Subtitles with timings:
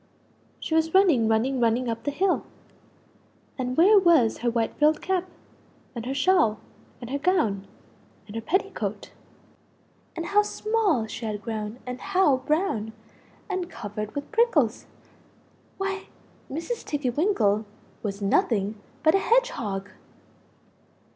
[0.59, 2.43] She was running running running up the hill
[3.55, 5.29] and where was her white frilled cap?
[5.93, 6.59] and her shawl?
[6.99, 7.67] and her gown
[8.25, 9.11] and her petticoat?
[10.15, 12.93] And how small she had grown and how brown
[13.47, 14.87] and covered with PRICKLES!
[15.77, 16.07] Why!
[16.49, 16.83] Mrs.
[16.83, 17.65] Tiggy winkle
[18.01, 19.91] was nothing but a HEDGEHOG.